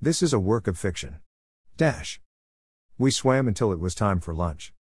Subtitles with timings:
[0.00, 1.16] This is a work of fiction.
[1.76, 2.20] Dash.
[2.98, 4.72] We swam until it was time for lunch.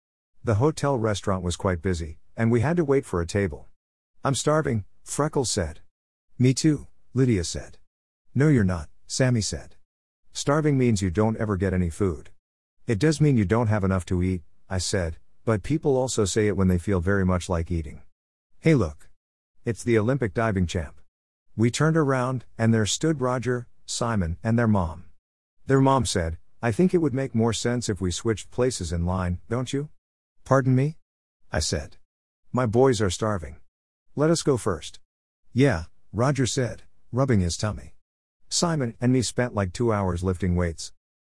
[0.44, 3.66] The hotel restaurant was quite busy, and we had to wait for a table.
[4.22, 5.80] I'm starving, Freckles said.
[6.38, 7.78] Me too, Lydia said.
[8.34, 9.76] No, you're not, Sammy said.
[10.34, 12.28] Starving means you don't ever get any food.
[12.86, 16.46] It does mean you don't have enough to eat, I said, but people also say
[16.46, 18.02] it when they feel very much like eating.
[18.58, 19.08] Hey, look.
[19.64, 21.00] It's the Olympic diving champ.
[21.56, 25.05] We turned around, and there stood Roger, Simon, and their mom.
[25.66, 29.04] Their mom said, I think it would make more sense if we switched places in
[29.04, 29.88] line, don't you?
[30.44, 30.96] Pardon me?
[31.52, 31.96] I said.
[32.52, 33.56] My boys are starving.
[34.14, 35.00] Let us go first.
[35.52, 37.94] Yeah, Roger said, rubbing his tummy.
[38.48, 40.92] Simon and me spent like two hours lifting weights.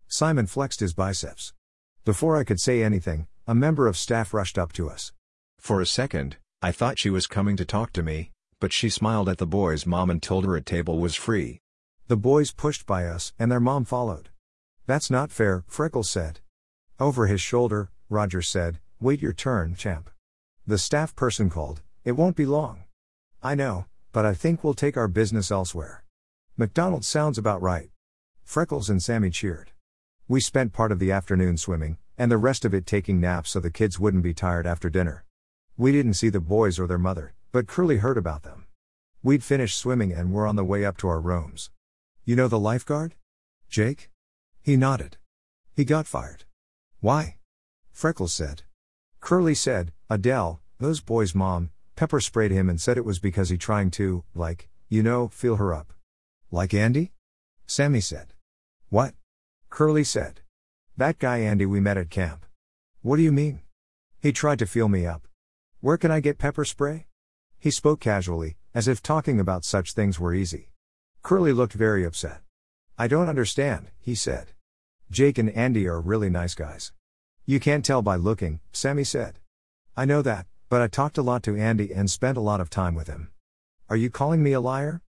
[0.06, 1.52] Simon flexed his biceps.
[2.04, 5.12] Before I could say anything, a member of staff rushed up to us.
[5.58, 9.28] For a second, I thought she was coming to talk to me, but she smiled
[9.28, 11.60] at the boy's mom and told her a table was free.
[12.10, 14.30] The boys pushed by us, and their mom followed.
[14.84, 16.40] That's not fair, Freckles said.
[16.98, 20.10] Over his shoulder, Roger said, Wait your turn, champ.
[20.66, 22.82] The staff person called, It won't be long.
[23.44, 26.02] I know, but I think we'll take our business elsewhere.
[26.56, 27.90] McDonald's sounds about right.
[28.42, 29.70] Freckles and Sammy cheered.
[30.26, 33.60] We spent part of the afternoon swimming, and the rest of it taking naps so
[33.60, 35.24] the kids wouldn't be tired after dinner.
[35.76, 38.66] We didn't see the boys or their mother, but Curly heard about them.
[39.22, 41.70] We'd finished swimming and were on the way up to our rooms.
[42.24, 43.14] You know the lifeguard?
[43.68, 44.10] Jake?
[44.62, 45.16] He nodded.
[45.74, 46.44] He got fired.
[47.00, 47.36] Why?
[47.92, 48.62] Freckles said.
[49.20, 53.56] Curly said, Adele, those boys' mom, pepper sprayed him and said it was because he
[53.56, 55.92] trying to, like, you know, feel her up.
[56.50, 57.12] Like Andy?
[57.66, 58.34] Sammy said.
[58.88, 59.14] What?
[59.68, 60.40] Curly said.
[60.96, 62.44] That guy Andy we met at camp.
[63.02, 63.60] What do you mean?
[64.20, 65.26] He tried to feel me up.
[65.80, 67.06] Where can I get pepper spray?
[67.58, 70.70] He spoke casually, as if talking about such things were easy.
[71.22, 72.40] Curly looked very upset.
[72.98, 74.52] I don't understand, he said.
[75.10, 76.92] Jake and Andy are really nice guys.
[77.46, 79.38] You can't tell by looking, Sammy said.
[79.96, 82.70] I know that, but I talked a lot to Andy and spent a lot of
[82.70, 83.30] time with him.
[83.88, 85.02] Are you calling me a liar?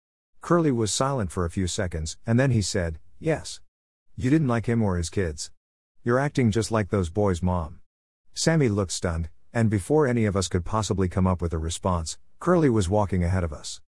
[0.40, 3.60] Curly was silent for a few seconds, and then he said, Yes.
[4.16, 5.50] You didn't like him or his kids.
[6.04, 7.80] You're acting just like those boys' mom.
[8.34, 12.18] Sammy looked stunned, and before any of us could possibly come up with a response,
[12.38, 13.80] Curly was walking ahead of us.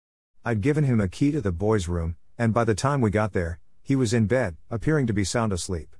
[0.49, 3.35] I'd given him a key to the boys' room, and by the time we got
[3.35, 5.95] there, he was in bed, appearing to be sound asleep.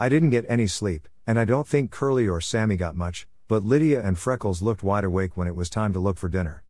[0.00, 3.66] I didn't get any sleep, and I don't think Curly or Sammy got much, but
[3.66, 6.64] Lydia and Freckles looked wide awake when it was time to look for dinner.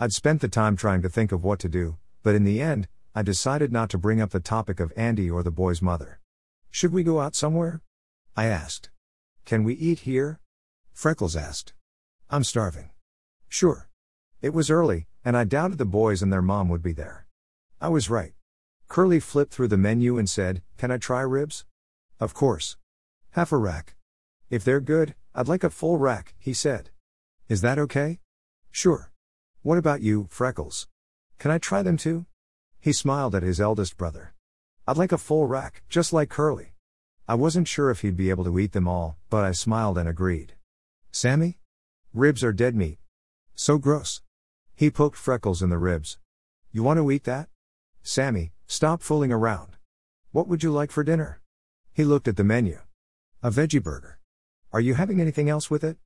[0.00, 2.88] I'd spent the time trying to think of what to do, but in the end,
[3.14, 6.18] I decided not to bring up the topic of Andy or the boy's mother.
[6.68, 7.80] Should we go out somewhere?
[8.36, 8.90] I asked.
[9.44, 10.40] Can we eat here?
[10.92, 11.74] Freckles asked.
[12.28, 12.90] I'm starving.
[13.48, 13.88] Sure.
[14.42, 17.26] It was early, and I doubted the boys and their mom would be there.
[17.80, 18.32] I was right.
[18.88, 21.64] Curly flipped through the menu and said, Can I try ribs?
[22.18, 22.76] Of course.
[23.30, 23.94] Half a rack.
[24.50, 26.90] If they're good, I'd like a full rack, he said.
[27.48, 28.18] Is that okay?
[28.70, 29.12] Sure.
[29.62, 30.88] What about you, Freckles?
[31.38, 32.26] Can I try them too?
[32.80, 34.34] He smiled at his eldest brother.
[34.88, 36.74] I'd like a full rack, just like Curly.
[37.28, 40.08] I wasn't sure if he'd be able to eat them all, but I smiled and
[40.08, 40.54] agreed.
[41.12, 41.58] Sammy?
[42.12, 42.98] Ribs are dead meat.
[43.54, 44.22] So gross.
[44.80, 46.16] He poked Freckles in the ribs.
[46.72, 47.50] You want to eat that?
[48.02, 49.76] Sammy, stop fooling around.
[50.32, 51.42] What would you like for dinner?
[51.92, 52.78] He looked at the menu.
[53.42, 54.20] A veggie burger.
[54.72, 55.98] Are you having anything else with it?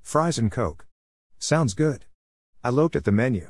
[0.00, 0.86] Fries and Coke.
[1.40, 2.04] Sounds good.
[2.62, 3.48] I looked at the menu.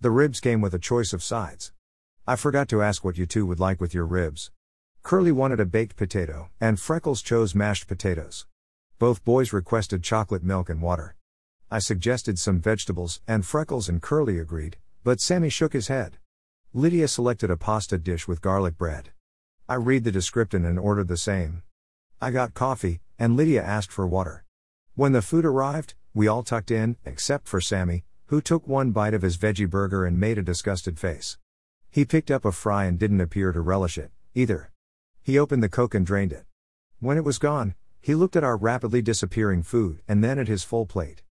[0.00, 1.70] The ribs came with a choice of sides.
[2.26, 4.50] I forgot to ask what you two would like with your ribs.
[5.04, 8.48] Curly wanted a baked potato, and Freckles chose mashed potatoes.
[8.98, 11.14] Both boys requested chocolate milk and water.
[11.70, 16.16] I suggested some vegetables, and Freckles and Curly agreed, but Sammy shook his head.
[16.72, 19.10] Lydia selected a pasta dish with garlic bread.
[19.68, 21.62] I read the description and ordered the same.
[22.22, 24.44] I got coffee, and Lydia asked for water.
[24.94, 29.12] When the food arrived, we all tucked in, except for Sammy, who took one bite
[29.12, 31.36] of his veggie burger and made a disgusted face.
[31.90, 34.70] He picked up a fry and didn't appear to relish it, either.
[35.22, 36.46] He opened the Coke and drained it.
[36.98, 40.64] When it was gone, he looked at our rapidly disappearing food and then at his
[40.64, 41.22] full plate.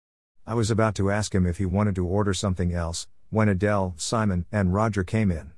[0.48, 3.94] I was about to ask him if he wanted to order something else, when Adele,
[3.96, 5.50] Simon, and Roger came in.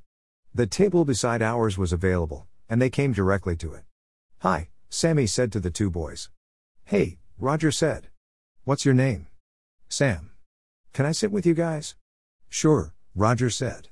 [0.55, 3.85] The table beside ours was available, and they came directly to it.
[4.39, 6.31] Hi, Sammy said to the two boys.
[6.85, 8.09] Hey, Roger said.
[8.65, 9.27] What's your name?
[9.91, 10.31] Sam.
[10.95, 11.95] Can I sit with you guys?
[12.49, 13.89] Sure, Roger said.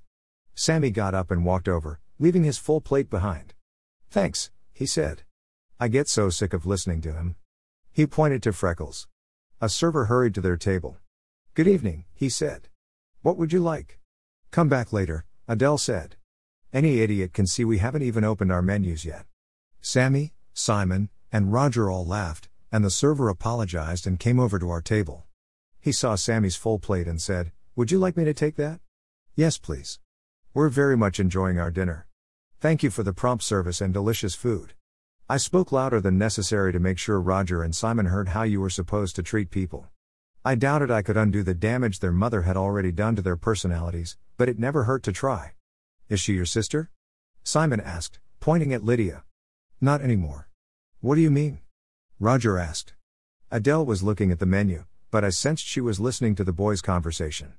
[0.54, 3.52] Sammy got up and walked over, leaving his full plate behind.
[4.10, 5.24] Thanks, he said.
[5.78, 7.36] I get so sick of listening to him.
[7.92, 9.08] He pointed to Freckles.
[9.58, 10.98] A server hurried to their table.
[11.54, 12.68] Good evening, he said.
[13.22, 13.98] What would you like?
[14.50, 16.16] Come back later, Adele said.
[16.74, 19.24] Any idiot can see we haven't even opened our menus yet.
[19.80, 24.82] Sammy, Simon, and Roger all laughed, and the server apologized and came over to our
[24.82, 25.24] table.
[25.80, 28.80] He saw Sammy's full plate and said, Would you like me to take that?
[29.36, 30.00] Yes, please.
[30.52, 32.06] We're very much enjoying our dinner.
[32.60, 34.74] Thank you for the prompt service and delicious food.
[35.28, 38.70] I spoke louder than necessary to make sure Roger and Simon heard how you were
[38.70, 39.88] supposed to treat people.
[40.44, 44.16] I doubted I could undo the damage their mother had already done to their personalities,
[44.36, 45.54] but it never hurt to try.
[46.08, 46.90] Is she your sister?
[47.42, 49.24] Simon asked, pointing at Lydia.
[49.80, 50.48] Not anymore.
[51.00, 51.58] What do you mean?
[52.20, 52.94] Roger asked.
[53.50, 56.80] Adele was looking at the menu, but I sensed she was listening to the boys'
[56.80, 57.54] conversation.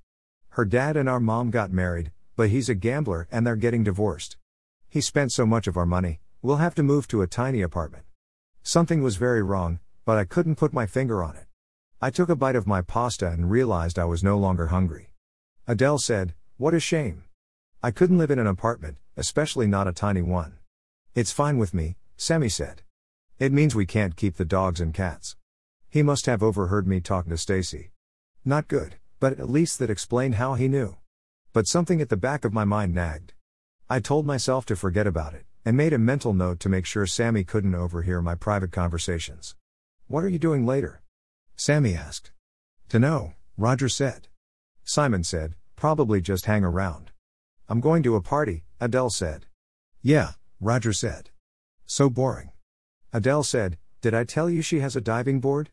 [0.52, 4.38] Her dad and our mom got married, but he's a gambler and they're getting divorced.
[4.88, 8.04] He spent so much of our money, we'll have to move to a tiny apartment.
[8.64, 11.46] Something was very wrong, but I couldn't put my finger on it.
[12.00, 15.14] I took a bite of my pasta and realized I was no longer hungry.
[15.68, 17.24] Adele said, What a shame.
[17.82, 20.58] I couldn't live in an apartment, especially not a tiny one.
[21.16, 22.84] It's fine with me, Sammy said.
[23.40, 25.36] It means we can't keep the dogs and cats.
[25.90, 27.92] He must have overheard me talking to Stacy.
[28.46, 30.98] Not good, but at least that explained how he knew.
[31.54, 33.34] But something at the back of my mind nagged.
[33.90, 37.06] I told myself to forget about it, and made a mental note to make sure
[37.06, 39.54] Sammy couldn't overhear my private conversations.
[40.08, 41.02] What are you doing later?
[41.58, 42.32] Sammy asked.
[42.88, 44.30] To know, Roger said.
[44.86, 47.12] Simon said, probably just hang around.
[47.68, 49.46] I'm going to a party, Adele said.
[50.02, 51.32] Yeah, Roger said.
[51.86, 52.52] So boring.
[53.12, 55.70] Adele said, Did I tell you she has a diving board?